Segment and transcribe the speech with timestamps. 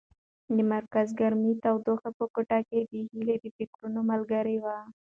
[0.55, 4.77] د مرکز ګرمۍ تودوخه په کوټه کې د هیلې د فکرونو ملګرې وه.